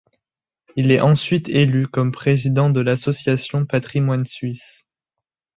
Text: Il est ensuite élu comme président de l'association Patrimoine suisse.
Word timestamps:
Il 0.75 0.89
est 0.91 0.99
ensuite 0.99 1.47
élu 1.47 1.87
comme 1.87 2.11
président 2.11 2.71
de 2.71 2.81
l'association 2.81 3.67
Patrimoine 3.67 4.25
suisse. 4.25 4.83